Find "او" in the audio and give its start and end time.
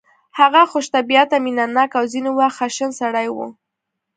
1.99-2.03